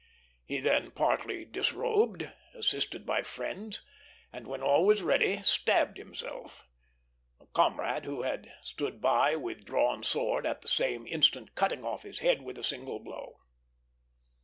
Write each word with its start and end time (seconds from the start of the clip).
He 0.47 0.59
then 0.59 0.89
partly 0.89 1.45
disrobed, 1.45 2.27
assisted 2.55 3.05
by 3.05 3.21
friends, 3.21 3.83
and 4.33 4.47
when 4.47 4.63
all 4.63 4.83
was 4.83 5.03
ready 5.03 5.43
stabbed 5.43 5.99
himself; 5.99 6.67
a 7.39 7.45
comrade 7.45 8.05
who 8.05 8.23
had 8.23 8.51
stood 8.63 8.99
by 8.99 9.35
with 9.35 9.63
drawn 9.63 10.01
sword 10.01 10.43
at 10.47 10.63
the 10.63 10.67
same 10.67 11.05
instant 11.05 11.53
cutting 11.53 11.85
off 11.85 12.01
his 12.01 12.17
head 12.21 12.41
with 12.41 12.57
a 12.57 12.63
single 12.63 12.97
blow. 12.97 13.35